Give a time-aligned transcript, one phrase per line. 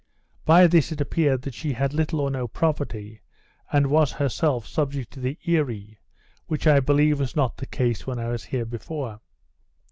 [0.45, 3.21] By this it appeared that she had little or no property,
[3.71, 5.99] and was herself subject to the Earee,
[6.47, 9.19] which I believe was not the case when I was here before.